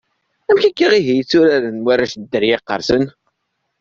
[0.49, 3.03] Amek akka ihi i tturaren warrac Dderya iqersen?